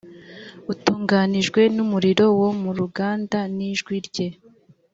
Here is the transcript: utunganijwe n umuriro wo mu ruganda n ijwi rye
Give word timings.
utunganijwe 0.71 1.61
n 1.75 1.77
umuriro 1.85 2.25
wo 2.39 2.49
mu 2.61 2.71
ruganda 2.79 3.39
n 3.55 3.57
ijwi 3.71 3.95
rye 4.07 4.27